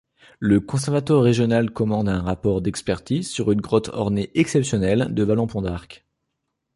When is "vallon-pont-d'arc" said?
5.23-6.07